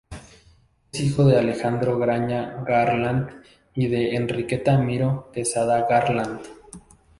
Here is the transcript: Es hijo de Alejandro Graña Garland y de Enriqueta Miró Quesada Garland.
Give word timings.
Es 0.91 0.99
hijo 0.99 1.25
de 1.25 1.37
Alejandro 1.37 1.99
Graña 1.99 2.63
Garland 2.65 3.29
y 3.75 3.85
de 3.87 4.15
Enriqueta 4.15 4.75
Miró 4.79 5.29
Quesada 5.31 5.85
Garland. 5.87 6.39